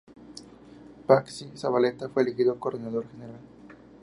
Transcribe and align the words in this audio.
Patxi 1.05 1.51
Zabaleta 1.55 2.09
fue 2.09 2.23
elegido 2.23 2.59
coordinador 2.59 3.05
general. 3.11 3.39